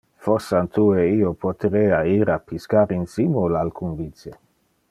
[0.27, 4.39] Forsan tu e io poterea ir a piscar insimul alcun vice.